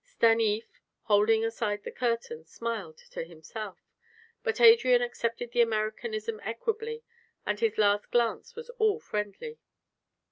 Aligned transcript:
Stanief, 0.03 0.81
holding 1.03 1.45
aside 1.45 1.83
the 1.83 1.91
curtain, 1.91 2.43
smiled 2.43 2.97
to 3.11 3.23
himself; 3.23 3.77
but 4.41 4.59
Adrian 4.59 4.99
accepted 5.03 5.51
the 5.51 5.61
Americanism 5.61 6.41
equably 6.43 7.03
and 7.45 7.59
his 7.59 7.77
last 7.77 8.09
glance 8.09 8.55
was 8.55 8.71
all 8.79 8.99
friendly. 8.99 9.59